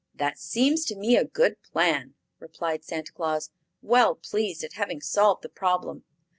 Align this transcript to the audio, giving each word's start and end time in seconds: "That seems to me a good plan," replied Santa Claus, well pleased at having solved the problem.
"That 0.15 0.39
seems 0.39 0.83
to 0.85 0.95
me 0.95 1.15
a 1.15 1.23
good 1.23 1.61
plan," 1.61 2.15
replied 2.39 2.83
Santa 2.83 3.13
Claus, 3.13 3.51
well 3.83 4.15
pleased 4.15 4.63
at 4.63 4.73
having 4.73 4.99
solved 4.99 5.43
the 5.43 5.47
problem. 5.49 6.05